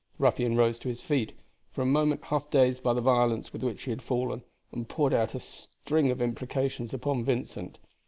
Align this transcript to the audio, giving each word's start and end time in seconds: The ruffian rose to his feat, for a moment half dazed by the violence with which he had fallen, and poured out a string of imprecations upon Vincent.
The 0.17 0.23
ruffian 0.23 0.55
rose 0.57 0.79
to 0.79 0.89
his 0.89 0.99
feat, 0.99 1.33
for 1.71 1.83
a 1.83 1.85
moment 1.85 2.23
half 2.23 2.49
dazed 2.49 2.81
by 2.81 2.95
the 2.95 3.01
violence 3.01 3.53
with 3.53 3.61
which 3.61 3.83
he 3.83 3.91
had 3.91 4.01
fallen, 4.01 4.41
and 4.71 4.89
poured 4.89 5.13
out 5.13 5.35
a 5.35 5.39
string 5.39 6.09
of 6.09 6.23
imprecations 6.23 6.91
upon 6.91 7.23
Vincent. 7.23 7.77